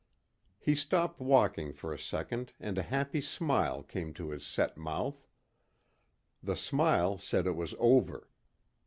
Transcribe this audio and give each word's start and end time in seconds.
He 0.57 0.73
stopped 0.73 1.21
walking 1.21 1.73
for 1.73 1.93
a 1.93 1.99
second 1.99 2.53
and 2.59 2.75
a 2.79 2.89
happy 2.89 3.21
smile 3.21 3.83
came 3.83 4.15
to 4.15 4.31
his 4.31 4.43
set 4.43 4.75
mouth. 4.75 5.27
The 6.41 6.55
smile 6.55 7.19
said 7.19 7.45
it 7.45 7.55
was 7.55 7.75
over. 7.77 8.27